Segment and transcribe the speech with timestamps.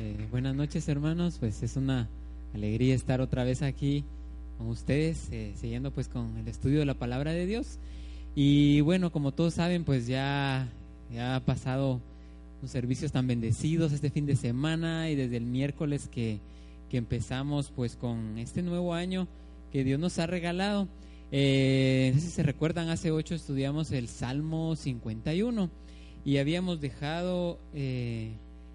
[0.00, 2.08] Eh, buenas noches hermanos, pues es una
[2.54, 4.04] alegría estar otra vez aquí
[4.56, 7.80] con ustedes, eh, siguiendo pues con el estudio de la palabra de Dios.
[8.36, 10.68] Y bueno, como todos saben, pues ya,
[11.12, 12.00] ya ha pasado
[12.60, 16.38] unos servicios tan bendecidos este fin de semana y desde el miércoles que,
[16.90, 19.26] que empezamos pues con este nuevo año
[19.72, 20.86] que Dios nos ha regalado.
[21.32, 25.68] Eh, no sé si se recuerdan, hace ocho estudiamos el Salmo 51
[26.24, 27.58] y habíamos dejado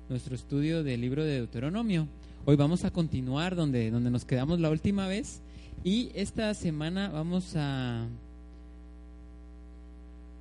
[0.09, 2.07] nuestro estudio del libro de Deuteronomio.
[2.45, 5.41] Hoy vamos a continuar donde, donde nos quedamos la última vez
[5.83, 8.05] y esta semana vamos a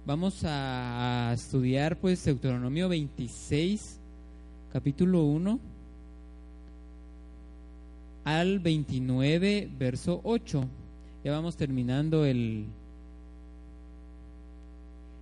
[0.05, 4.01] vamos a estudiar pues Deuteronomio 26
[4.73, 5.61] capítulo 1
[8.25, 10.65] al 29 verso 8.
[11.25, 12.67] Ya vamos terminando el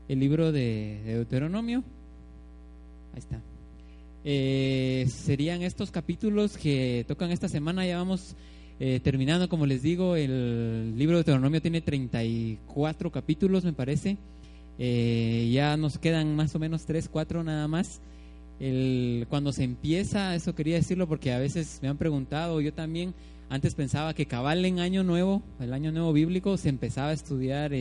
[0.09, 1.85] el libro de, de Deuteronomio.
[3.13, 3.41] Ahí está.
[4.25, 7.87] Eh, serían estos capítulos que tocan esta semana.
[7.87, 8.37] Ya vamos
[8.79, 14.19] eh, terminando, como les digo, el libro de Deuteronomio tiene 34 capítulos, me parece.
[14.79, 18.01] Eh, ya nos quedan más o menos 3, 4 nada más.
[18.59, 23.15] El, cuando se empieza, eso quería decirlo porque a veces me han preguntado, yo también
[23.49, 27.73] antes pensaba que cabal en año nuevo, el año nuevo bíblico, se empezaba a estudiar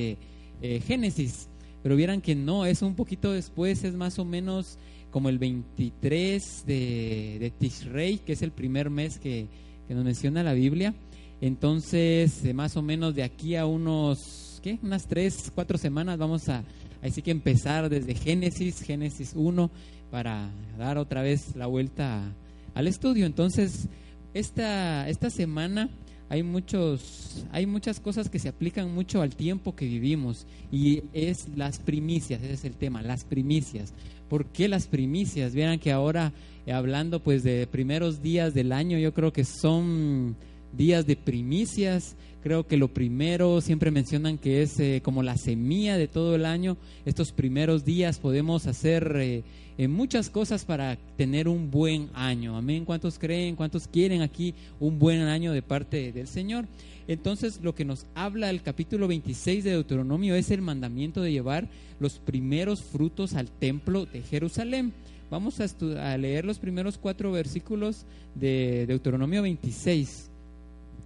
[0.61, 1.49] Génesis,
[1.83, 4.77] pero vieran que no, es un poquito después, es más o menos
[5.11, 9.47] como el 23 de, de Tishrei, que es el primer mes que,
[9.87, 10.93] que nos menciona la Biblia.
[11.41, 14.77] Entonces, más o menos de aquí a unos, ¿qué?
[14.83, 16.63] Unas tres, cuatro semanas vamos a,
[17.01, 19.71] así que empezar desde Génesis, Génesis 1,
[20.11, 22.35] para dar otra vez la vuelta
[22.73, 23.25] al estudio.
[23.25, 23.87] Entonces,
[24.33, 25.89] esta, esta semana
[26.29, 31.49] hay muchos hay muchas cosas que se aplican mucho al tiempo que vivimos y es
[31.55, 33.93] las primicias ese es el tema las primicias.
[34.29, 35.53] ¿por qué las primicias?
[35.53, 36.31] Vieran que ahora
[36.65, 40.37] eh, hablando pues de primeros días del año yo creo que son
[40.71, 42.15] días de primicias.
[42.41, 46.45] Creo que lo primero siempre mencionan que es eh, como la semilla de todo el
[46.45, 46.77] año.
[47.05, 49.43] Estos primeros días podemos hacer eh,
[49.79, 52.57] en muchas cosas para tener un buen año.
[52.57, 52.83] Amén.
[52.83, 53.55] ¿Cuántos creen?
[53.55, 56.65] ¿Cuántos quieren aquí un buen año de parte del Señor?
[57.07, 61.69] Entonces, lo que nos habla el capítulo 26 de Deuteronomio es el mandamiento de llevar
[61.97, 64.91] los primeros frutos al templo de Jerusalén.
[65.31, 70.29] Vamos a, leer los primeros cuatro versículos de Deuteronomio 26.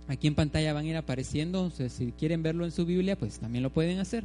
[0.07, 3.61] Aquí en pantalla van a ir apareciendo, si quieren verlo en su Biblia, pues también
[3.61, 4.23] lo pueden hacer.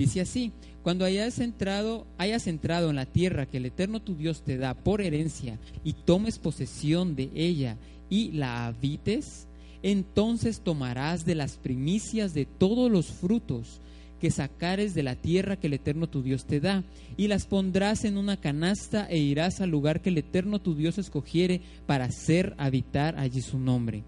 [0.00, 0.50] Dice así,
[0.82, 4.72] cuando hayas entrado, hayas entrado en la tierra que el Eterno tu Dios te da
[4.72, 7.76] por herencia y tomes posesión de ella
[8.08, 9.46] y la habites,
[9.82, 13.82] entonces tomarás de las primicias de todos los frutos
[14.22, 16.82] que sacares de la tierra que el Eterno tu Dios te da,
[17.18, 20.96] y las pondrás en una canasta e irás al lugar que el Eterno tu Dios
[20.96, 24.02] escogiere para hacer habitar allí su nombre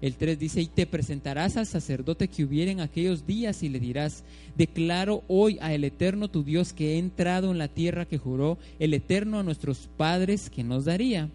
[0.00, 3.80] el 3 dice, y te presentarás al sacerdote que hubiera en aquellos días y le
[3.80, 4.22] dirás,
[4.56, 8.58] declaro hoy a el Eterno tu Dios que he entrado en la tierra que juró
[8.78, 11.28] el Eterno a nuestros padres que nos daría.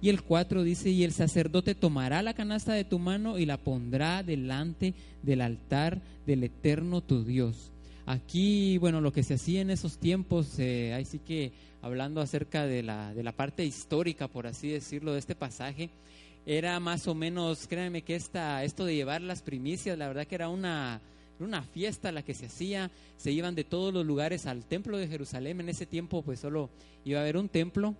[0.00, 3.56] Y el 4 dice, y el sacerdote tomará la canasta de tu mano y la
[3.56, 7.70] pondrá delante del altar del Eterno tu Dios.
[8.04, 11.52] Aquí, bueno, lo que se hacía en esos tiempos, eh, ahí sí que
[11.82, 15.88] hablando acerca de la, de la parte histórica, por así decirlo, de este pasaje,
[16.46, 20.34] era más o menos, créanme que esta, esto de llevar las primicias, la verdad que
[20.34, 21.00] era una,
[21.38, 25.08] una fiesta la que se hacía, se iban de todos los lugares al templo de
[25.08, 26.70] Jerusalén, en ese tiempo pues solo
[27.04, 27.94] iba a haber un templo,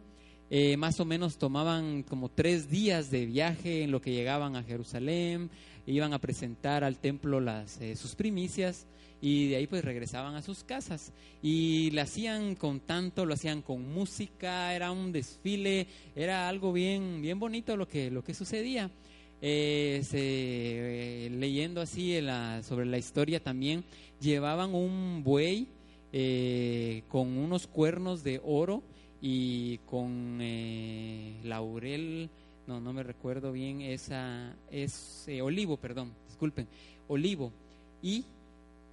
[0.51, 4.63] eh, más o menos tomaban como tres días de viaje en lo que llegaban a
[4.63, 5.51] Jerusalén,
[5.87, 8.87] iban a presentar al templo las, eh, sus primicias,
[9.23, 11.13] y de ahí pues regresaban a sus casas
[11.43, 17.23] y lo hacían con tanto, lo hacían con música, era un desfile, era algo bien,
[17.23, 18.91] bien bonito lo que, lo que sucedía.
[19.41, 22.19] Eh, eh, leyendo así
[22.63, 23.85] sobre la historia también,
[24.21, 25.69] llevaban un buey
[26.13, 28.83] eh, con unos cuernos de oro
[29.21, 30.41] y con
[31.45, 32.29] laurel,
[32.67, 36.67] no, no me recuerdo bien, esa es olivo, perdón, disculpen,
[37.07, 37.53] olivo.
[38.03, 38.25] Y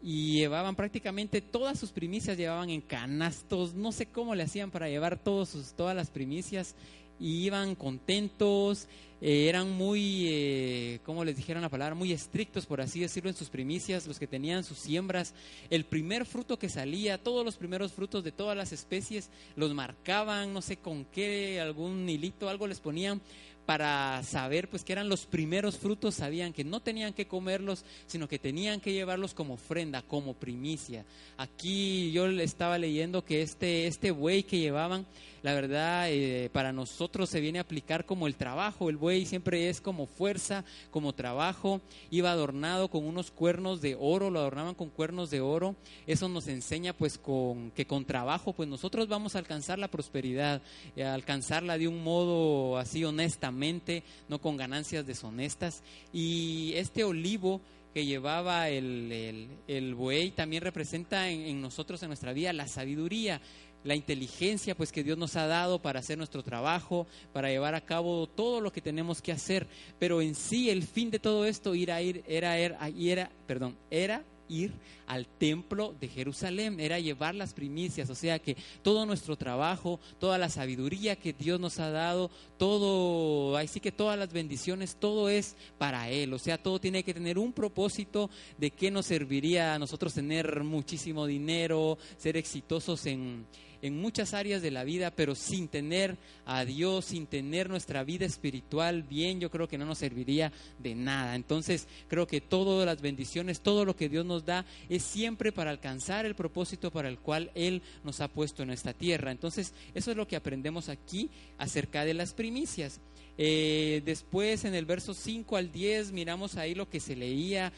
[0.02, 4.90] y llevaban prácticamente todas sus primicias, llevaban en canastos, no sé cómo le hacían para
[4.90, 6.76] llevar todos sus, todas las primicias,
[7.20, 8.88] y iban contentos,
[9.22, 13.36] eh, eran muy, eh, como les dijeron la palabra, muy estrictos, por así decirlo, en
[13.36, 15.34] sus primicias, los que tenían sus siembras,
[15.70, 20.54] el primer fruto que salía, todos los primeros frutos de todas las especies, los marcaban,
[20.54, 23.22] no sé con qué, algún hilito, algo les ponían
[23.70, 28.28] para saber pues que eran los primeros frutos, sabían que no tenían que comerlos, sino
[28.28, 31.06] que tenían que llevarlos como ofrenda, como primicia.
[31.38, 35.06] Aquí yo estaba leyendo que este, este buey que llevaban
[35.42, 38.90] la verdad, eh, para nosotros se viene a aplicar como el trabajo.
[38.90, 41.82] El buey siempre es como fuerza, como trabajo.
[42.10, 45.76] Iba adornado con unos cuernos de oro, lo adornaban con cuernos de oro.
[46.08, 50.62] Eso nos enseña pues con, que con trabajo pues nosotros vamos a alcanzar la prosperidad,
[50.96, 55.84] eh, alcanzarla de un modo así honestamente, no con ganancias deshonestas.
[56.12, 57.62] Y este olivo
[57.94, 63.42] que llevaba el, el, buey también representa en, en, nosotros, en nuestra vida, la sabiduría,
[63.84, 67.86] la inteligencia pues que Dios nos ha dado para hacer nuestro trabajo, para llevar a
[67.86, 69.68] cabo todo lo que tenemos que hacer.
[69.98, 73.78] Pero en sí el fin de todo esto ir a ir, era, era, era, perdón,
[73.90, 74.74] era ir
[75.08, 80.38] al templo de Jerusalén, era llevar las primicias, o sea que todo nuestro trabajo, toda
[80.38, 85.56] la sabiduría que Dios nos ha dado, todo, así que todas las bendiciones, todo es
[85.78, 89.80] para Él, o sea, todo tiene que tener un propósito de qué nos serviría a
[89.80, 93.46] nosotros tener muchísimo dinero, ser exitosos en
[93.82, 98.26] en muchas áreas de la vida, pero sin tener a Dios, sin tener nuestra vida
[98.26, 101.36] espiritual bien, yo creo que no nos serviría de nada.
[101.36, 105.72] Entonces, creo que todas las bendiciones, todo lo que Dios nos da es siempre para
[105.72, 109.32] alcanzar el propósito para el cual Él nos ha puesto en esta tierra.
[109.32, 113.00] Entonces, eso es lo que aprendemos aquí acerca de las primicias.
[113.42, 117.72] Eh, después en el verso 5 al 10 miramos ahí lo que se leía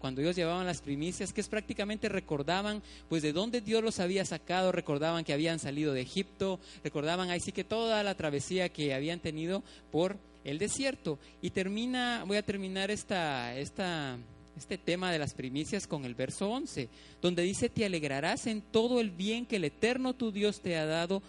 [0.00, 4.24] cuando ellos llevaban las primicias, que es prácticamente recordaban pues de dónde Dios los había
[4.24, 8.94] sacado, recordaban que habían salido de Egipto, recordaban ahí sí que toda la travesía que
[8.94, 9.62] habían tenido
[9.92, 11.20] por el desierto.
[11.40, 14.18] Y termina, voy a terminar esta, esta,
[14.56, 16.88] este tema de las primicias con el verso 11,
[17.22, 20.86] donde dice, te alegrarás en todo el bien que el eterno tu Dios te ha
[20.86, 21.22] dado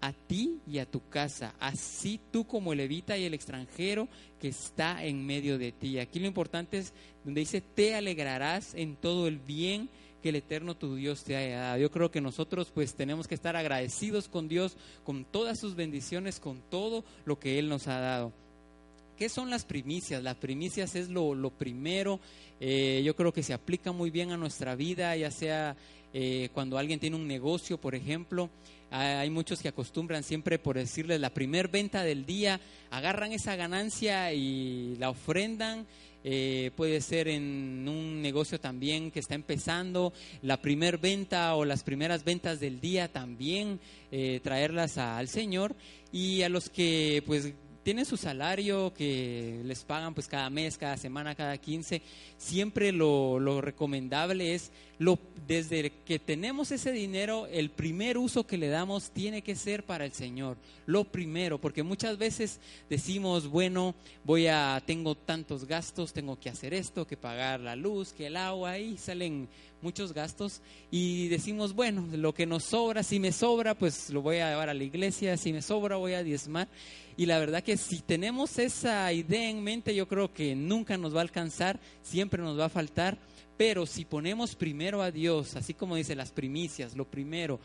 [0.00, 4.08] a ti y a tu casa, así tú como el levita y el extranjero
[4.40, 5.98] que está en medio de ti.
[5.98, 6.92] Aquí lo importante es
[7.24, 9.90] donde dice, te alegrarás en todo el bien
[10.22, 11.78] que el eterno tu Dios te haya dado.
[11.78, 16.40] Yo creo que nosotros pues tenemos que estar agradecidos con Dios, con todas sus bendiciones,
[16.40, 18.32] con todo lo que Él nos ha dado.
[19.16, 20.22] ¿Qué son las primicias?
[20.22, 22.20] Las primicias es lo, lo primero,
[22.58, 25.76] eh, yo creo que se aplica muy bien a nuestra vida, ya sea
[26.12, 28.50] eh, cuando alguien tiene un negocio, por ejemplo,
[28.90, 32.60] hay muchos que acostumbran siempre por decirles la primer venta del día,
[32.90, 35.86] agarran esa ganancia y la ofrendan.
[36.22, 40.12] Eh, puede ser en un negocio también que está empezando,
[40.42, 43.80] la primer venta o las primeras ventas del día también
[44.12, 45.74] eh, traerlas al Señor
[46.12, 50.96] y a los que pues tienen su salario que les pagan pues cada mes, cada
[50.96, 52.02] semana, cada 15,
[52.36, 58.58] siempre lo, lo recomendable es lo, desde que tenemos ese dinero, el primer uso que
[58.58, 60.58] le damos tiene que ser para el Señor.
[60.84, 62.60] Lo primero, porque muchas veces
[62.90, 63.94] decimos, bueno,
[64.24, 68.36] voy a, tengo tantos gastos, tengo que hacer esto, que pagar la luz, que el
[68.36, 69.48] agua, y salen
[69.82, 70.60] muchos gastos
[70.90, 74.68] y decimos, bueno, lo que nos sobra, si me sobra, pues lo voy a llevar
[74.68, 76.68] a la iglesia, si me sobra voy a diezmar.
[77.20, 81.14] Y la verdad que si tenemos esa idea en mente, yo creo que nunca nos
[81.14, 83.18] va a alcanzar, siempre nos va a faltar
[83.60, 87.60] pero si ponemos primero a Dios, así como dice las primicias, lo primero,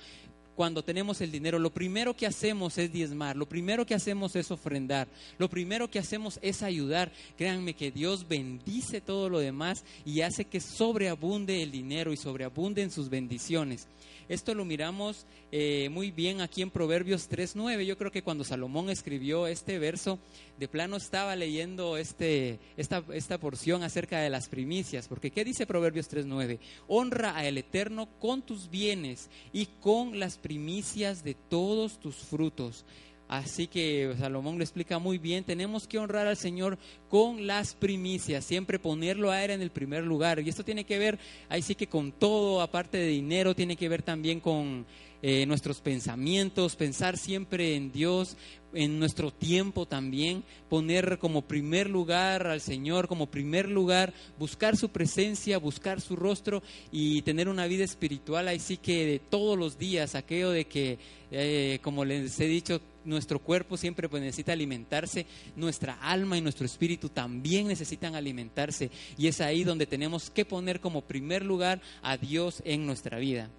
[0.54, 4.52] cuando tenemos el dinero, lo primero que hacemos es diezmar, lo primero que hacemos es
[4.52, 5.08] ofrendar,
[5.38, 7.14] lo primero que hacemos es ayudar.
[7.38, 12.92] Créanme que Dios bendice todo lo demás y hace que sobreabunde el dinero y sobreabunden
[12.92, 13.88] sus bendiciones.
[14.28, 17.86] Esto lo miramos eh, muy bien aquí en Proverbios 3.9.
[17.86, 20.20] Yo creo que cuando Salomón escribió este verso,
[20.58, 25.08] de plano estaba leyendo este, esta, esta porción acerca de las primicias.
[25.08, 26.60] Porque ¿qué dice Proverbios 3.9?
[26.88, 32.86] Honra al Eterno con tus bienes y con las primicias de todos tus frutos.
[33.28, 36.78] Así que Salomón lo explica muy bien, tenemos que honrar al Señor
[37.10, 40.40] con las primicias, siempre ponerlo a Él en el primer lugar.
[40.40, 41.18] Y esto tiene que ver,
[41.50, 44.86] ahí sí que con todo, aparte de dinero, tiene que ver también con
[45.24, 48.38] eh, nuestros pensamientos, pensar siempre en Dios,
[48.76, 54.90] en nuestro tiempo también, poner como primer lugar al Señor, como primer lugar, buscar su
[54.90, 59.80] presencia, buscar su rostro y tener una vida espiritual, ahí sí que de todos los
[59.80, 61.00] días, aquello de que,
[61.32, 66.66] eh, como les he dicho, nuestro cuerpo siempre pues, necesita alimentarse, nuestra alma y nuestro
[66.66, 72.18] espíritu también necesitan alimentarse y es ahí donde tenemos que poner como primer lugar a
[72.18, 73.50] Dios en nuestra vida.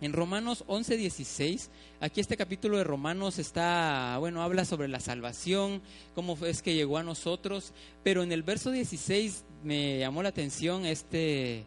[0.00, 1.70] En Romanos 11, 16,
[2.00, 5.80] aquí este capítulo de Romanos está, bueno, habla sobre la salvación,
[6.14, 7.72] cómo es que llegó a nosotros,
[8.04, 11.64] pero en el verso 16 me llamó la atención este,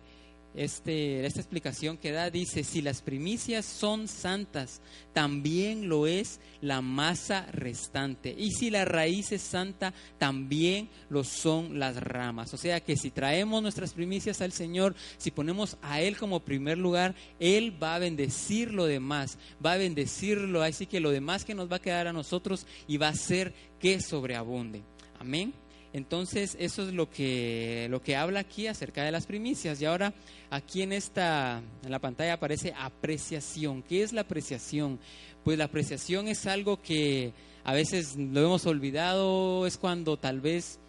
[0.56, 4.82] este, esta explicación que da, dice, si las primicias son santas,
[5.14, 8.36] también lo es la masa restante.
[8.38, 12.54] Y si la raíz es santa, también lo son las ramas.
[12.54, 16.78] O sea que si traemos nuestras primicias al Señor, si ponemos a Él como primer
[16.78, 21.56] lugar, Él va a bendecir lo demás, va a bendecirlo, así que lo demás que
[21.56, 24.84] nos va a quedar a nosotros y va a hacer que sobreabunde.
[25.20, 25.54] Amén.
[26.00, 29.82] Entonces, eso es lo que, lo que habla aquí acerca de las primicias.
[29.82, 30.14] Y ahora,
[30.50, 33.84] aquí en esta, en la pantalla aparece apreciación.
[33.84, 34.98] ¿Qué es la apreciación?
[35.44, 37.34] Pues la apreciación es algo que
[37.66, 40.80] a veces lo hemos olvidado, es cuando tal vez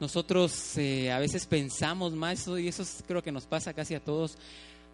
[0.00, 4.38] nosotros eh, a veces pensamos más, y eso creo que nos pasa casi a todos,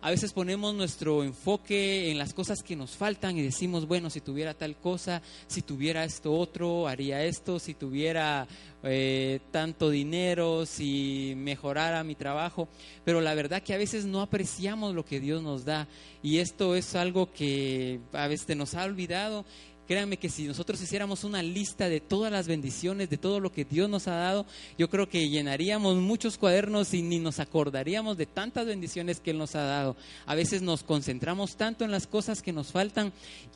[0.02, 4.20] a veces ponemos nuestro enfoque en las cosas que nos faltan y decimos, bueno, si
[4.20, 8.48] tuviera tal cosa, si tuviera esto otro, haría esto, si tuviera
[8.82, 12.68] eh, tanto dinero, si mejorara mi trabajo.
[13.04, 15.86] Pero la verdad que a veces no apreciamos lo que Dios nos da
[16.22, 19.44] y esto es algo que a veces nos ha olvidado
[19.90, 23.64] Créanme que si nosotros hiciéramos una lista de todas las bendiciones, de todo lo que
[23.64, 24.46] Dios nos ha dado,
[24.78, 29.38] yo creo que llenaríamos muchos cuadernos y ni nos acordaríamos de tantas bendiciones que Él
[29.38, 29.96] nos ha dado.
[30.26, 33.12] A veces nos concentramos tanto en las cosas que nos faltan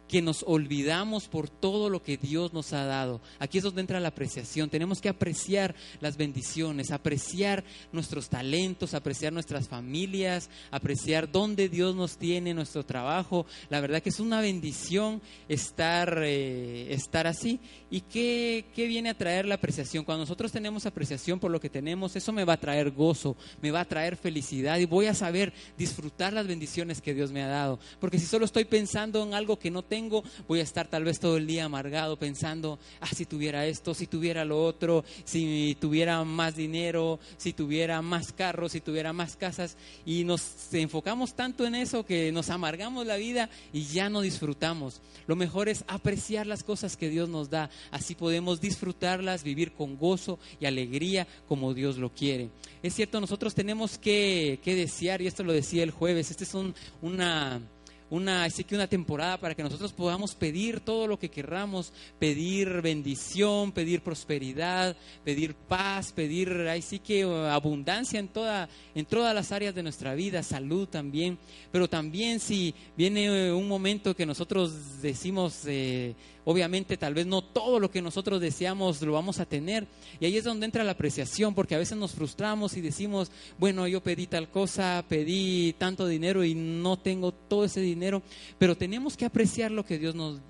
[0.08, 3.20] que nos olvidamos por todo lo que Dios nos ha dado.
[3.38, 4.70] Aquí es donde entra la apreciación.
[4.70, 12.18] Tenemos que apreciar las bendiciones, apreciar nuestros talentos, apreciar nuestras familias, apreciar dónde Dios nos
[12.18, 13.46] tiene, nuestro trabajo.
[13.70, 17.61] La verdad que es una bendición estar eh, estar así.
[17.90, 20.04] ¿Y qué, qué viene a traer la apreciación?
[20.04, 23.70] Cuando nosotros tenemos apreciación por lo que tenemos, eso me va a traer gozo, me
[23.70, 27.49] va a traer felicidad y voy a saber disfrutar las bendiciones que Dios me ha
[27.49, 27.78] dado.
[28.00, 29.93] Porque si solo estoy pensando en algo que no tengo,
[30.48, 34.06] voy a estar tal vez todo el día amargado pensando, ah, si tuviera esto, si
[34.06, 39.76] tuviera lo otro, si tuviera más dinero, si tuviera más carros, si tuviera más casas.
[40.04, 45.00] Y nos enfocamos tanto en eso que nos amargamos la vida y ya no disfrutamos.
[45.26, 47.70] Lo mejor es apreciar las cosas que Dios nos da.
[47.90, 52.50] Así podemos disfrutarlas, vivir con gozo y alegría como Dios lo quiere.
[52.82, 56.54] Es cierto, nosotros tenemos que, desear, y esto lo decía el jueves, este es
[57.00, 57.60] una
[58.14, 62.80] una, así que una temporada para que nosotros podamos pedir todo lo que querramos, pedir
[62.80, 69.50] bendición, pedir prosperidad, pedir paz, pedir así que uh, abundancia en toda, en todas las
[69.50, 71.38] áreas de nuestra vida, salud también,
[71.73, 76.14] pero también si viene uh, un momento que nosotros decimos eh,
[76.47, 79.87] Obviamente tal vez no todo lo que nosotros deseamos lo vamos a tener.
[80.21, 83.88] Y ahí es donde entra la apreciación, porque a veces nos frustramos y decimos, bueno,
[83.88, 88.03] yo pedí tal cosa, pedí tanto dinero y no tengo todo ese dinero.
[88.58, 90.40] Pero tenemos que apreciar lo que Dios nos,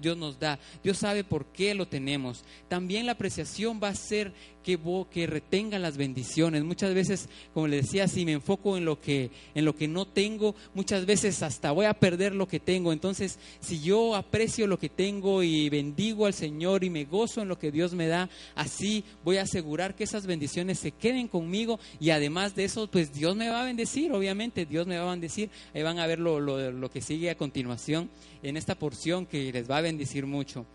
[0.00, 0.58] Dios nos da.
[0.82, 2.44] Dios sabe por qué lo tenemos.
[2.68, 4.32] También la apreciación va a ser
[4.64, 4.78] que,
[5.12, 6.64] que retenga las bendiciones.
[6.64, 10.06] Muchas veces, como le decía, si me enfoco en lo, que, en lo que no
[10.06, 12.92] tengo, muchas veces hasta voy a perder lo que tengo.
[12.92, 17.48] Entonces, si yo aprecio lo que tengo y bendigo al Señor y me gozo en
[17.48, 21.78] lo que Dios me da, así voy a asegurar que esas bendiciones se queden conmigo
[22.00, 25.10] y además de eso, pues Dios me va a bendecir, obviamente, Dios me va a
[25.12, 25.50] bendecir.
[25.74, 28.08] Ahí van a ver lo, lo que sigue a continuación
[28.42, 30.66] en esta porción que les va a bendecir mucho.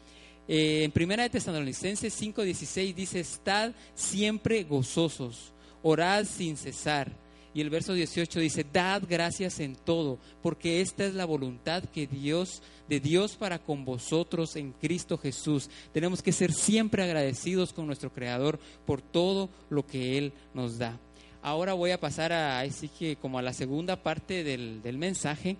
[0.51, 5.53] Eh, en Primera de Tesalonicenses 5:16 dice, estad siempre gozosos,
[5.83, 7.15] orad sin cesar.
[7.53, 12.07] Y el verso 18 dice, dad gracias en todo, porque esta es la voluntad que
[12.07, 15.69] Dios, de Dios para con vosotros en Cristo Jesús.
[15.93, 20.99] Tenemos que ser siempre agradecidos con nuestro Creador por todo lo que Él nos da.
[21.43, 25.57] Ahora voy a pasar a, así que como a la segunda parte del, del mensaje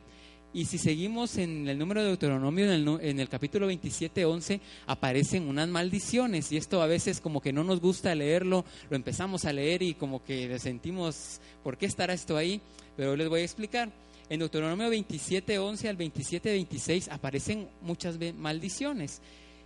[0.52, 5.68] y si seguimos en el número de Deuteronomio, en el, capítulo 27, 11, aparecen unas
[5.68, 6.52] maldiciones.
[6.52, 9.94] Y esto a veces como que no nos gusta leerlo, lo empezamos a leer y
[9.94, 12.62] como que sentimos, ¿por qué estará esto ahí?
[12.98, 13.92] Pero les voy a explicar.
[14.28, 19.22] En Deuteronomio 27, 11 al 27, 26 aparecen muchas maldiciones.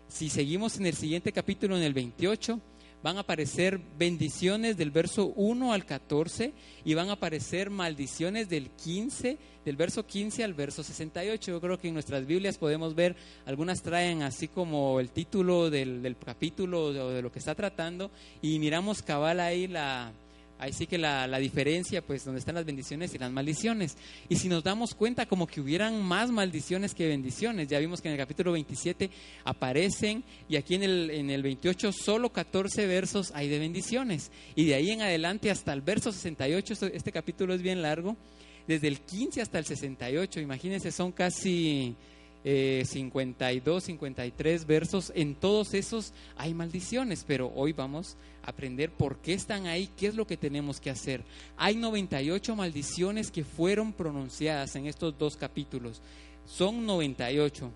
[0.10, 2.60] Si seguimos en el siguiente capítulo, en el 28,
[3.04, 6.54] van a aparecer bendiciones del verso 1 al 14
[6.86, 11.52] y van a aparecer maldiciones del 15, del verso 15 al verso 68.
[11.52, 16.02] Yo creo que en nuestras Biblias podemos ver, algunas traen así como el título del,
[16.02, 18.10] del capítulo o de lo que está tratando
[18.42, 20.14] y miramos cabal ahí la,
[20.64, 23.98] Ahí sí que la, diferencia, pues, donde están las bendiciones y las maldiciones.
[24.30, 27.68] Y si nos damos cuenta, como que hubieran más maldiciones que bendiciones.
[27.68, 29.10] Ya vimos que en el capítulo 27
[29.44, 34.32] aparecen, y aquí en el, en el 28 solo 14 versos hay de bendiciones.
[34.56, 38.16] Y de ahí en adelante hasta el verso 68, este capítulo es bien largo,
[38.66, 41.94] desde el 15 hasta el 68, imagínense, son casi
[42.44, 49.34] 52, 53 versos, en todos esos hay maldiciones, pero hoy vamos a aprender por qué
[49.34, 51.24] están ahí, qué es lo que tenemos que hacer.
[51.56, 56.02] Hay 98 maldiciones que fueron pronunciadas en estos dos capítulos,
[56.46, 57.72] son 98.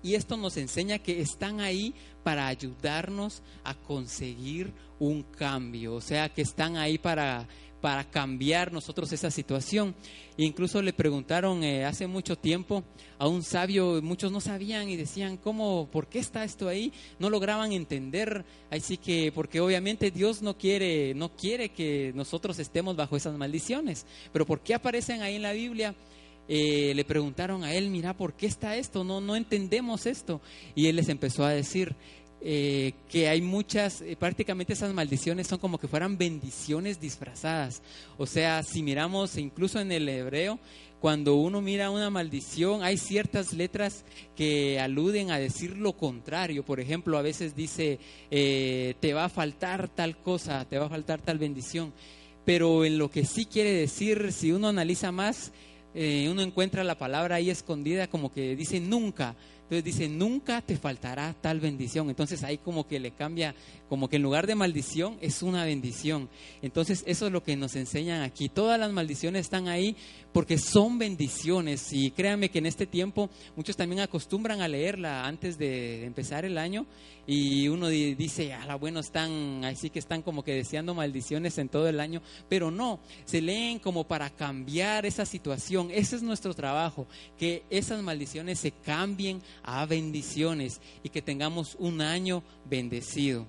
[0.00, 1.92] Y esto nos enseña que están ahí
[2.22, 7.48] para ayudarnos a conseguir un cambio, o sea, que están ahí para
[7.80, 9.94] para cambiar nosotros esa situación.
[10.36, 12.84] incluso le preguntaron eh, hace mucho tiempo
[13.18, 16.92] a un sabio, muchos no sabían y decían, ¿cómo, por qué está esto ahí?
[17.18, 22.96] No lograban entender, así que, porque obviamente Dios no quiere, no quiere que nosotros estemos
[22.96, 25.94] bajo esas maldiciones, pero ¿por qué aparecen ahí en la Biblia?
[26.50, 29.04] Eh, le preguntaron a él, mira, ¿por qué está esto?
[29.04, 30.40] No, no entendemos esto.
[30.74, 31.94] Y él les empezó a decir,
[32.40, 37.82] eh, que hay muchas, eh, prácticamente esas maldiciones son como que fueran bendiciones disfrazadas.
[38.16, 40.60] O sea, si miramos incluso en el hebreo,
[41.00, 44.04] cuando uno mira una maldición, hay ciertas letras
[44.36, 46.64] que aluden a decir lo contrario.
[46.64, 47.98] Por ejemplo, a veces dice,
[48.30, 51.92] eh, te va a faltar tal cosa, te va a faltar tal bendición.
[52.44, 55.52] Pero en lo que sí quiere decir, si uno analiza más,
[55.94, 59.34] uno encuentra la palabra ahí escondida como que dice nunca
[59.70, 62.08] entonces dice, nunca te faltará tal bendición.
[62.08, 63.54] Entonces ahí como que le cambia,
[63.90, 66.30] como que en lugar de maldición es una bendición.
[66.62, 68.48] Entonces eso es lo que nos enseñan aquí.
[68.48, 69.94] Todas las maldiciones están ahí
[70.32, 71.92] porque son bendiciones.
[71.92, 76.56] Y créanme que en este tiempo muchos también acostumbran a leerla antes de empezar el
[76.56, 76.86] año
[77.30, 81.68] y uno dice, a la bueno, están, así que están como que deseando maldiciones en
[81.68, 85.90] todo el año, pero no, se leen como para cambiar esa situación.
[85.92, 87.06] Ese es nuestro trabajo,
[87.38, 93.46] que esas maldiciones se cambien a bendiciones y que tengamos un año bendecido.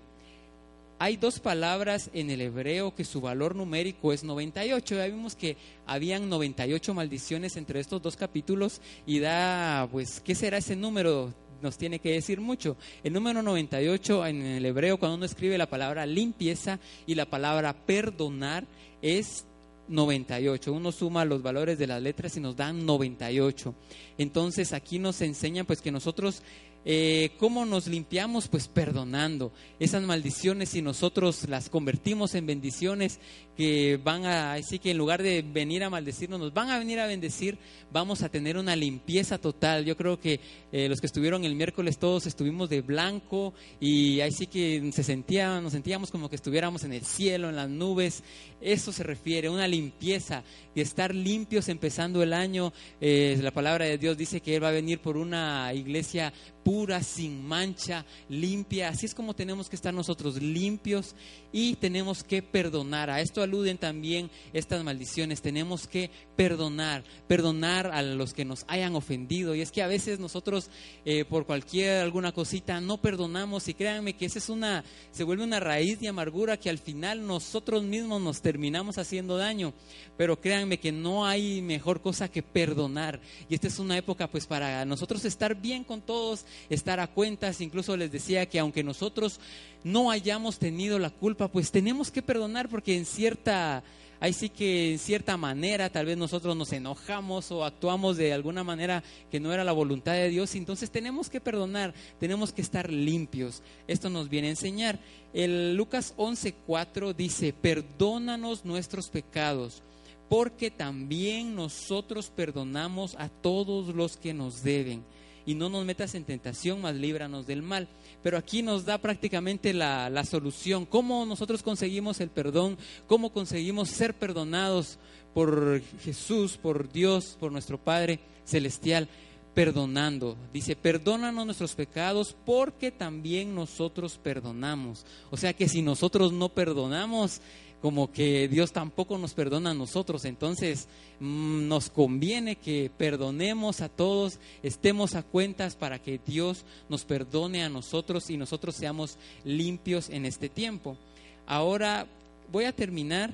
[1.01, 4.95] Hay dos palabras en el hebreo que su valor numérico es 98.
[4.95, 5.55] Ya vimos que
[5.85, 11.33] habían 98 maldiciones entre estos dos capítulos y da, pues, ¿qué será ese número?
[11.61, 12.77] Nos tiene que decir mucho.
[13.03, 17.73] El número 98 en el hebreo, cuando uno escribe la palabra limpieza y la palabra
[17.73, 18.65] perdonar,
[19.01, 19.45] es
[19.87, 20.71] 98.
[20.71, 23.73] Uno suma los valores de las letras y nos dan 98.
[24.17, 26.43] Entonces aquí nos enseñan pues que nosotros
[26.85, 28.47] eh, ¿Cómo nos limpiamos?
[28.47, 33.19] Pues perdonando esas maldiciones y nosotros las convertimos en bendiciones
[33.59, 36.97] que van a, así que en lugar de venir a maldecirnos, nos van a venir
[36.97, 37.57] a bendecir,
[37.91, 39.83] vamos a tener una limpieza total.
[39.83, 40.39] Yo creo que
[40.71, 45.03] eh, los que estuvieron el miércoles todos estuvimos de blanco y ahí sí que se
[45.03, 48.23] sentía, nos sentíamos como que estuviéramos en el cielo, en las nubes.
[48.61, 50.43] Eso se refiere, una limpieza
[50.73, 52.71] y estar limpios empezando el año.
[53.01, 56.31] Eh, la palabra de Dios dice que Él va a venir por una iglesia
[56.63, 58.89] pura, sin mancha, limpia.
[58.89, 61.15] Así es como tenemos que estar nosotros limpios
[61.51, 63.09] y tenemos que perdonar.
[63.09, 65.41] A esto aluden también estas maldiciones.
[65.41, 69.55] Tenemos que perdonar, perdonar a los que nos hayan ofendido.
[69.55, 70.69] Y es que a veces nosotros
[71.03, 75.43] eh, por cualquier alguna cosita no perdonamos y créanme que esa es una, se vuelve
[75.43, 79.73] una raíz de amargura que al final nosotros mismos nos terminamos haciendo daño.
[80.15, 83.19] Pero créanme que no hay mejor cosa que perdonar.
[83.49, 87.61] Y esta es una época pues para nosotros estar bien con todos, estar a cuentas.
[87.61, 89.39] Incluso les decía que aunque nosotros
[89.83, 93.83] no hayamos tenido la culpa, pues tenemos que perdonar porque en cierta
[94.19, 98.63] ahí sí que en cierta manera tal vez nosotros nos enojamos o actuamos de alguna
[98.63, 102.91] manera que no era la voluntad de Dios, entonces tenemos que perdonar, tenemos que estar
[102.91, 103.61] limpios.
[103.87, 104.99] Esto nos viene a enseñar.
[105.33, 109.81] El Lucas 11:4 dice, "Perdónanos nuestros pecados,
[110.27, 115.03] porque también nosotros perdonamos a todos los que nos deben."
[115.49, 117.87] y no nos metas en tentación, mas líbranos del mal.
[118.21, 122.77] Pero aquí nos da prácticamente la, la solución, cómo nosotros conseguimos el perdón,
[123.07, 124.99] cómo conseguimos ser perdonados
[125.33, 129.07] por Jesús, por Dios, por nuestro Padre Celestial
[129.53, 130.37] perdonando.
[130.53, 135.05] Dice, perdónanos nuestros pecados porque también nosotros perdonamos.
[135.31, 137.41] O sea que si nosotros no perdonamos,
[137.81, 140.25] como que Dios tampoco nos perdona a nosotros.
[140.25, 140.87] Entonces
[141.19, 147.63] mm, nos conviene que perdonemos a todos, estemos a cuentas para que Dios nos perdone
[147.63, 150.97] a nosotros y nosotros seamos limpios en este tiempo.
[151.45, 152.07] Ahora
[152.51, 153.31] voy a terminar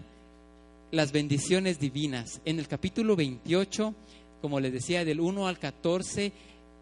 [0.92, 2.42] las bendiciones divinas.
[2.46, 3.94] En el capítulo 28,
[4.42, 6.32] como les decía, del 1 al 14,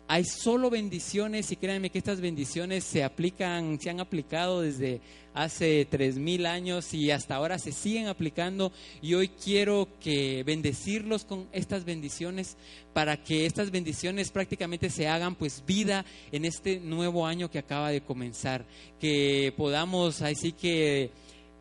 [0.07, 5.01] hay solo bendiciones y créanme que estas bendiciones se aplican, se han aplicado desde
[5.33, 8.71] hace tres mil años y hasta ahora se siguen aplicando.
[9.01, 12.57] Y hoy quiero que bendecirlos con estas bendiciones
[12.93, 17.89] para que estas bendiciones prácticamente se hagan pues vida en este nuevo año que acaba
[17.89, 18.65] de comenzar,
[18.99, 21.11] que podamos así que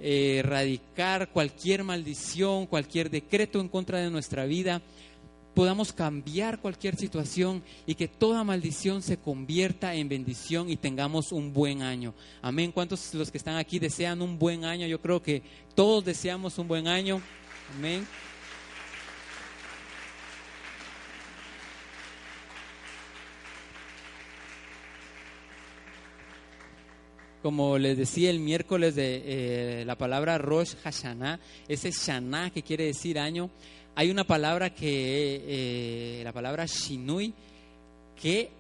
[0.01, 4.83] eh, erradicar cualquier maldición, cualquier decreto en contra de nuestra vida
[5.55, 11.53] podamos cambiar cualquier situación y que toda maldición se convierta en bendición y tengamos un
[11.53, 12.15] buen año.
[12.41, 12.73] Amén.
[12.73, 14.87] ¿Cuántos los que están aquí desean un buen año?
[14.87, 15.43] Yo creo que
[15.75, 17.21] todos deseamos un buen año.
[17.77, 18.07] Amén.
[27.43, 32.85] como les decía el miércoles de eh, la palabra Rosh Hashanah, ese Shana que quiere
[32.85, 33.51] decir año,
[33.95, 37.35] hay una palabra que, eh, la palabra Shinui,
[38.21, 38.51] que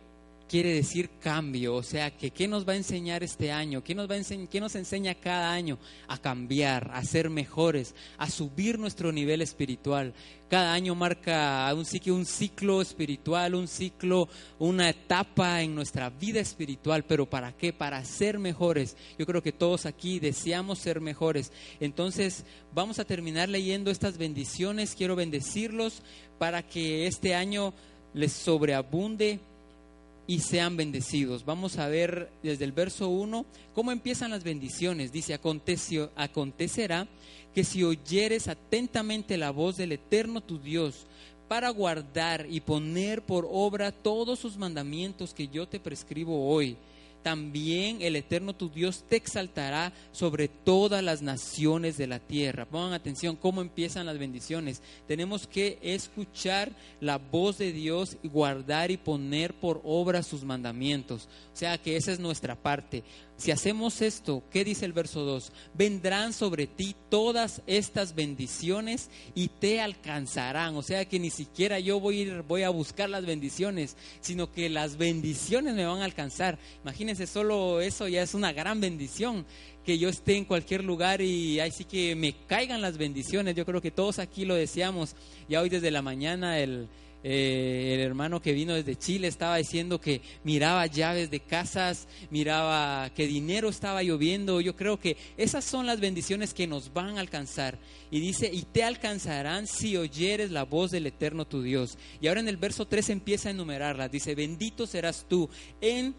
[0.52, 4.06] quiere decir cambio, o sea, que qué nos va a enseñar este año, qué nos
[4.06, 4.16] va
[4.50, 10.12] qué nos enseña cada año a cambiar, a ser mejores, a subir nuestro nivel espiritual.
[10.50, 17.06] Cada año marca un un ciclo espiritual, un ciclo, una etapa en nuestra vida espiritual,
[17.06, 17.72] pero ¿para qué?
[17.72, 18.94] Para ser mejores.
[19.18, 21.50] Yo creo que todos aquí deseamos ser mejores.
[21.80, 24.94] Entonces, vamos a terminar leyendo estas bendiciones.
[24.94, 26.02] Quiero bendecirlos
[26.38, 27.72] para que este año
[28.12, 29.40] les sobreabunde
[30.26, 31.44] y sean bendecidos.
[31.44, 35.12] Vamos a ver desde el verso 1 cómo empiezan las bendiciones.
[35.12, 37.08] Dice, acontecerá
[37.54, 41.06] que si oyeres atentamente la voz del Eterno tu Dios,
[41.48, 46.78] para guardar y poner por obra todos sus mandamientos que yo te prescribo hoy,
[47.22, 52.66] también el Eterno tu Dios te exaltará sobre todas las naciones de la tierra.
[52.66, 54.82] Pongan atención cómo empiezan las bendiciones.
[55.06, 61.28] Tenemos que escuchar la voz de Dios y guardar y poner por obra sus mandamientos.
[61.52, 63.04] O sea que esa es nuestra parte.
[63.42, 65.50] Si hacemos esto, ¿qué dice el verso 2?
[65.74, 70.76] Vendrán sobre ti todas estas bendiciones y te alcanzarán.
[70.76, 74.52] O sea que ni siquiera yo voy a, ir, voy a buscar las bendiciones, sino
[74.52, 76.56] que las bendiciones me van a alcanzar.
[76.84, 79.44] Imagínense, solo eso ya es una gran bendición
[79.84, 83.56] que yo esté en cualquier lugar y ahí sí que me caigan las bendiciones.
[83.56, 85.16] Yo creo que todos aquí lo deseamos.
[85.48, 86.88] Ya hoy desde la mañana el,
[87.24, 93.10] eh, el hermano que vino desde Chile estaba diciendo que miraba llaves de casas, miraba
[93.14, 94.60] que dinero estaba lloviendo.
[94.60, 97.78] Yo creo que esas son las bendiciones que nos van a alcanzar.
[98.10, 101.96] Y dice, y te alcanzarán si oyeres la voz del Eterno tu Dios.
[102.20, 104.10] Y ahora en el verso 3 empieza a enumerarlas.
[104.10, 105.48] Dice, bendito serás tú
[105.80, 106.14] en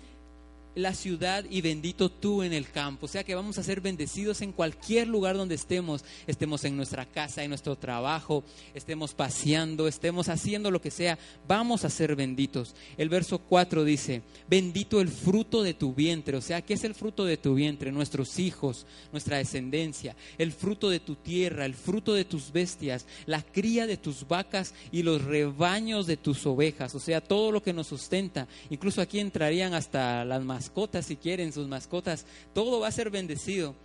[0.75, 3.05] la ciudad y bendito tú en el campo.
[3.05, 7.05] O sea que vamos a ser bendecidos en cualquier lugar donde estemos, estemos en nuestra
[7.05, 12.75] casa, en nuestro trabajo, estemos paseando, estemos haciendo lo que sea, vamos a ser benditos.
[12.97, 16.37] El verso 4 dice, bendito el fruto de tu vientre.
[16.37, 17.91] O sea, ¿qué es el fruto de tu vientre?
[17.91, 23.41] Nuestros hijos, nuestra descendencia, el fruto de tu tierra, el fruto de tus bestias, la
[23.41, 26.95] cría de tus vacas y los rebaños de tus ovejas.
[26.95, 28.47] O sea, todo lo que nos sustenta.
[28.69, 33.75] Incluso aquí entrarían hasta las mascotas, si quieren, sus mascotas, todo va a ser bendecido.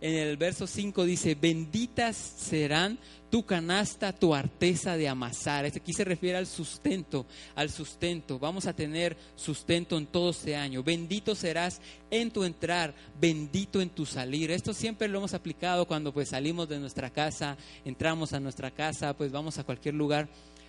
[0.00, 2.98] En el verso 5 dice, benditas serán
[3.30, 5.64] tu canasta, tu arteza de amasar.
[5.64, 8.38] Este aquí se refiere al sustento, al sustento.
[8.38, 10.82] Vamos a tener sustento en todo este año.
[10.82, 14.50] Bendito serás en tu entrar, bendito en tu salir.
[14.50, 19.14] Esto siempre lo hemos aplicado cuando pues salimos de nuestra casa, entramos a nuestra casa,
[19.14, 20.28] pues vamos a cualquier lugar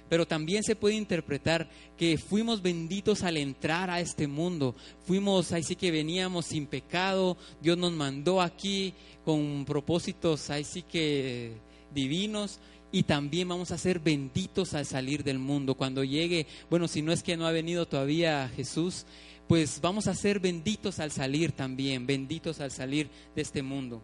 [0.09, 4.75] pero también se puede interpretar que fuimos benditos al entrar a este mundo.
[5.05, 10.81] Fuimos, ahí sí que veníamos sin pecado, Dios nos mandó aquí con propósitos, ahí sí
[10.81, 11.53] que
[11.93, 12.59] divinos.
[12.91, 15.75] Y también vamos a ser benditos al salir del mundo.
[15.75, 19.05] Cuando llegue, bueno, si no es que no ha venido todavía Jesús,
[19.47, 24.01] pues vamos a ser benditos al salir también, benditos al salir de este mundo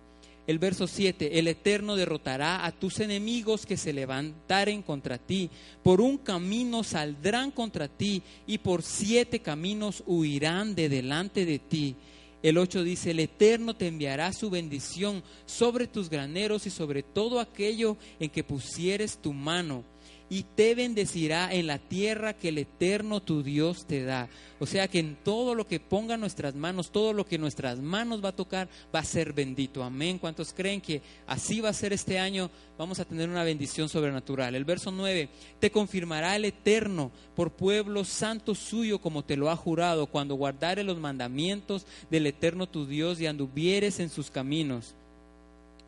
[0.51, 5.49] el verso 7, el Eterno derrotará a tus enemigos que se levantaren contra ti.
[5.81, 11.95] Por un camino saldrán contra ti y por siete caminos huirán de delante de ti.
[12.43, 17.39] El 8 dice, el Eterno te enviará su bendición sobre tus graneros y sobre todo
[17.39, 19.85] aquello en que pusieres tu mano
[20.31, 24.29] y te bendecirá en la tierra que el Eterno tu Dios te da.
[24.59, 28.23] O sea que en todo lo que ponga nuestras manos, todo lo que nuestras manos
[28.23, 29.83] va a tocar, va a ser bendito.
[29.83, 30.19] Amén.
[30.19, 32.49] ¿Cuántos creen que así va a ser este año?
[32.77, 34.55] Vamos a tener una bendición sobrenatural.
[34.55, 35.27] El verso 9,
[35.59, 40.85] te confirmará el Eterno por pueblo santo suyo como te lo ha jurado, cuando guardare
[40.85, 44.95] los mandamientos del Eterno tu Dios y anduvieres en sus caminos.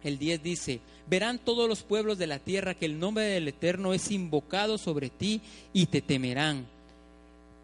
[0.04, 3.94] El 10 dice, verán todos los pueblos de la tierra que el nombre del Eterno
[3.94, 6.66] es invocado sobre ti y te temerán.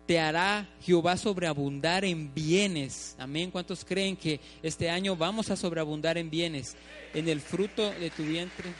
[0.05, 3.15] Te hará Jehová sobreabundar en bienes.
[3.19, 3.51] Amén.
[3.51, 6.75] ¿Cuántos creen que este año vamos a sobreabundar en bienes?
[7.13, 8.73] En el fruto de tu vientre.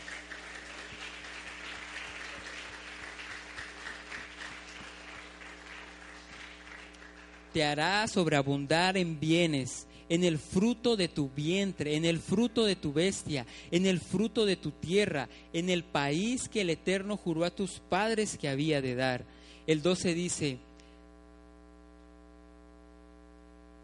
[7.54, 12.76] Te hará sobreabundar en bienes en el fruto de tu vientre, en el fruto de
[12.76, 17.46] tu bestia, en el fruto de tu tierra, en el país que el Eterno juró
[17.46, 19.26] a tus padres que había de dar.
[19.68, 20.58] El 12 dice,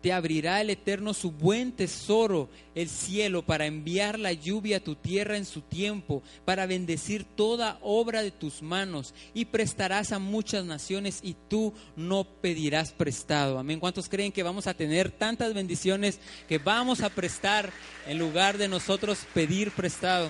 [0.05, 4.93] te abrirá el Eterno su buen tesoro, el cielo, para enviar la lluvia a tu
[4.93, 10.63] tierra en su tiempo, para bendecir toda obra de tus manos, y prestarás a muchas
[10.63, 13.57] naciones y tú no pedirás prestado.
[13.57, 13.79] Amén.
[13.79, 17.71] ¿Cuántos creen que vamos a tener tantas bendiciones que vamos a prestar
[18.05, 20.29] en lugar de nosotros pedir prestado?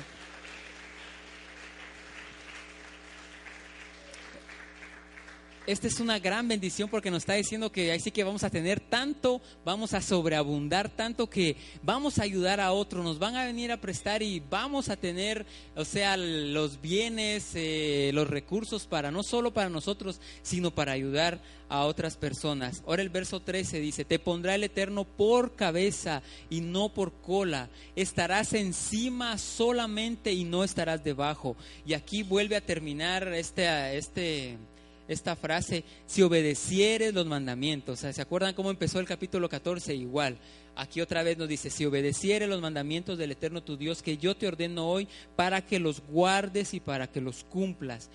[5.67, 8.49] Esta es una gran bendición porque nos está diciendo que ahí sí que vamos a
[8.49, 13.45] tener tanto, vamos a sobreabundar tanto que vamos a ayudar a otros, nos van a
[13.45, 19.11] venir a prestar y vamos a tener, o sea, los bienes, eh, los recursos para
[19.11, 22.83] no solo para nosotros, sino para ayudar a otras personas.
[22.85, 27.69] Ahora el verso 13 dice, te pondrá el Eterno por cabeza y no por cola,
[27.95, 31.55] estarás encima solamente y no estarás debajo.
[31.87, 33.97] Y aquí vuelve a terminar este...
[33.97, 34.57] este
[35.07, 37.99] esta frase, si obedecieres los mandamientos.
[37.99, 39.95] ¿Se acuerdan cómo empezó el capítulo 14?
[39.95, 40.37] Igual.
[40.77, 44.35] Aquí otra vez nos dice, si obedecieres los mandamientos del Eterno tu Dios, que yo
[44.35, 48.09] te ordeno hoy, para que los guardes y para que los cumplas.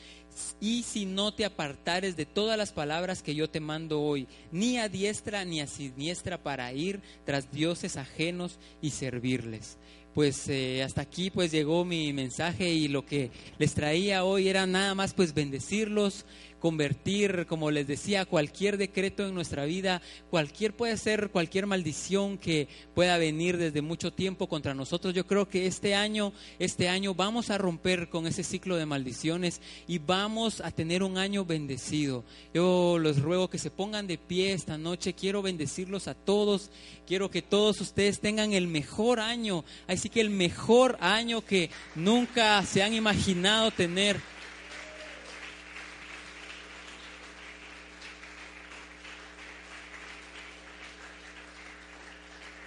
[0.61, 4.77] Y si no te apartares de todas las palabras que yo te mando hoy, ni
[4.77, 9.79] a diestra ni a siniestra para ir tras dioses ajenos y servirles
[10.15, 14.67] pues eh, hasta aquí pues llegó mi mensaje y lo que les traía hoy era
[14.67, 16.25] nada más pues bendecirlos,
[16.61, 22.69] convertir, como les decía, cualquier decreto en nuestra vida, cualquier puede ser cualquier maldición que
[22.95, 25.15] pueda venir desde mucho tiempo contra nosotros.
[25.15, 29.61] Yo creo que este año, este año vamos a romper con ese ciclo de maldiciones
[29.89, 32.25] y vamos a tener un año bendecido.
[32.55, 35.15] Yo los ruego que se pongan de pie esta noche.
[35.15, 36.71] Quiero bendecirlos a todos.
[37.07, 39.65] Quiero que todos ustedes tengan el mejor año.
[39.89, 44.21] Así que el mejor año que nunca se han imaginado tener.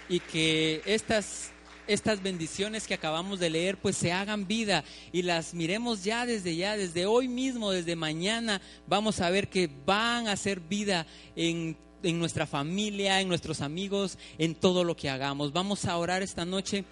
[0.08, 1.50] Y que estas
[1.86, 6.56] estas bendiciones que acabamos de leer pues se hagan vida y las miremos ya desde
[6.56, 11.76] ya, desde hoy mismo, desde mañana, vamos a ver que van a ser vida en,
[12.02, 15.52] en nuestra familia, en nuestros amigos, en todo lo que hagamos.
[15.52, 16.84] Vamos a orar esta noche.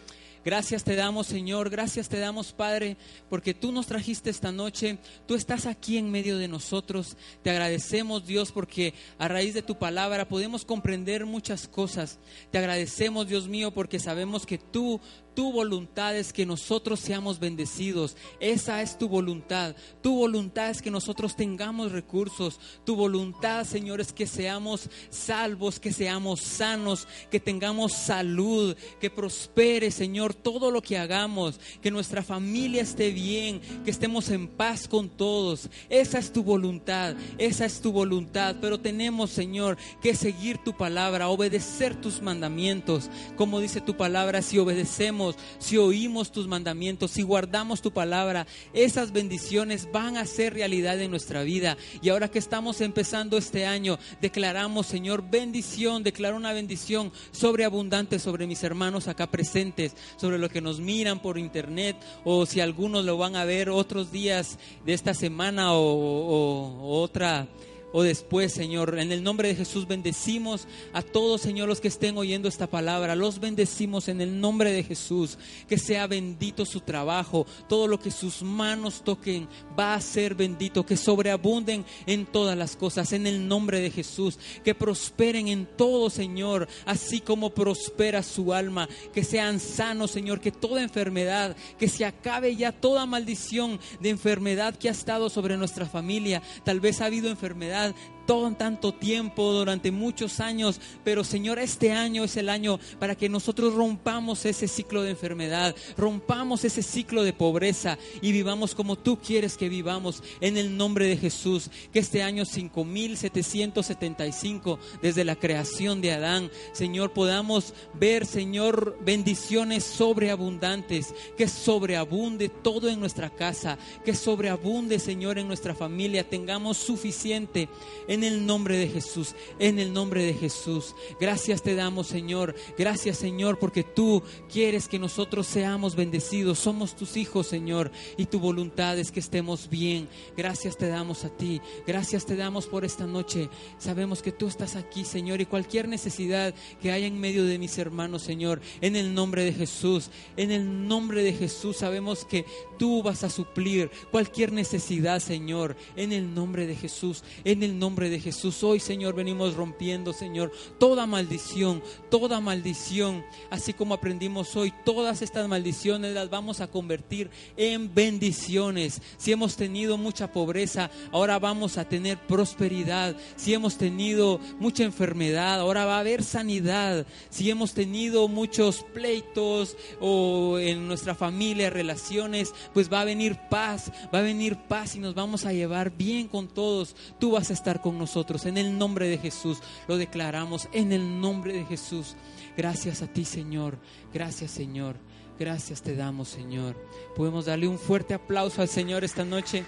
[0.44, 2.96] Gracias te damos, Señor, gracias te damos, Padre,
[3.30, 7.16] porque tú nos trajiste esta noche, tú estás aquí en medio de nosotros.
[7.44, 12.18] Te agradecemos, Dios, porque a raíz de tu palabra podemos comprender muchas cosas.
[12.50, 15.00] Te agradecemos, Dios mío, porque sabemos que tú
[15.34, 18.16] tu voluntad es que nosotros seamos bendecidos.
[18.40, 19.74] Esa es tu voluntad.
[20.02, 22.60] Tu voluntad es que nosotros tengamos recursos.
[22.84, 29.90] Tu voluntad, Señor, es que seamos salvos, que seamos sanos, que tengamos salud, que prospere,
[29.90, 35.08] Señor, todo lo que hagamos, que nuestra familia esté bien, que estemos en paz con
[35.08, 35.70] todos.
[35.88, 38.56] Esa es tu voluntad, esa es tu voluntad.
[38.60, 43.08] Pero tenemos, Señor, que seguir tu palabra, obedecer tus mandamientos.
[43.36, 45.21] Como dice tu palabra, si obedecemos,
[45.58, 51.10] si oímos tus mandamientos, si guardamos tu palabra, esas bendiciones van a ser realidad en
[51.10, 51.76] nuestra vida.
[52.00, 58.46] Y ahora que estamos empezando este año, declaramos, Señor, bendición, declaro una bendición sobreabundante sobre
[58.46, 63.16] mis hermanos acá presentes, sobre los que nos miran por internet o si algunos lo
[63.16, 67.48] van a ver otros días de esta semana o, o otra
[67.92, 68.98] o después, Señor.
[68.98, 73.14] En el nombre de Jesús bendecimos a todos, Señor, los que estén oyendo esta palabra.
[73.14, 75.38] Los bendecimos en el nombre de Jesús.
[75.68, 77.46] Que sea bendito su trabajo.
[77.68, 80.86] Todo lo que sus manos toquen va a ser bendito.
[80.86, 83.12] Que sobreabunden en todas las cosas.
[83.12, 84.38] En el nombre de Jesús.
[84.64, 86.68] Que prosperen en todo, Señor.
[86.86, 88.88] Así como prospera su alma.
[89.12, 90.40] Que sean sanos, Señor.
[90.40, 95.56] Que toda enfermedad, que se acabe ya toda maldición de enfermedad que ha estado sobre
[95.56, 96.42] nuestra familia.
[96.64, 101.92] Tal vez ha habido enfermedad sanidad todo tanto tiempo, durante muchos años, pero Señor, este
[101.92, 107.22] año es el año para que nosotros rompamos ese ciclo de enfermedad, rompamos ese ciclo
[107.22, 111.70] de pobreza y vivamos como tú quieres que vivamos en el nombre de Jesús.
[111.92, 121.14] Que este año 5775, desde la creación de Adán, Señor, podamos ver, Señor, bendiciones sobreabundantes,
[121.36, 127.68] que sobreabunde todo en nuestra casa, que sobreabunde, Señor, en nuestra familia, tengamos suficiente
[128.12, 130.94] en el nombre de Jesús, en el nombre de Jesús.
[131.18, 132.54] Gracias te damos, Señor.
[132.76, 134.22] Gracias, Señor, porque tú
[134.52, 136.58] quieres que nosotros seamos bendecidos.
[136.58, 140.10] Somos tus hijos, Señor, y tu voluntad es que estemos bien.
[140.36, 141.62] Gracias te damos a ti.
[141.86, 143.48] Gracias te damos por esta noche.
[143.78, 147.78] Sabemos que tú estás aquí, Señor, y cualquier necesidad que haya en medio de mis
[147.78, 152.44] hermanos, Señor, en el nombre de Jesús, en el nombre de Jesús, sabemos que
[152.82, 158.10] tú vas a suplir cualquier necesidad, Señor, en el nombre de Jesús, en el nombre
[158.10, 158.64] de Jesús.
[158.64, 165.46] Hoy, Señor, venimos rompiendo, Señor, toda maldición, toda maldición, así como aprendimos hoy, todas estas
[165.46, 169.00] maldiciones las vamos a convertir en bendiciones.
[169.16, 173.14] Si hemos tenido mucha pobreza, ahora vamos a tener prosperidad.
[173.36, 177.06] Si hemos tenido mucha enfermedad, ahora va a haber sanidad.
[177.30, 183.90] Si hemos tenido muchos pleitos o en nuestra familia relaciones, pues va a venir paz,
[184.14, 186.96] va a venir paz y nos vamos a llevar bien con todos.
[187.18, 189.58] Tú vas a estar con nosotros en el nombre de Jesús.
[189.88, 192.16] Lo declaramos en el nombre de Jesús.
[192.56, 193.78] Gracias a ti, Señor.
[194.12, 194.96] Gracias, Señor.
[195.38, 196.76] Gracias te damos, Señor.
[197.16, 199.64] Podemos darle un fuerte aplauso al Señor esta noche.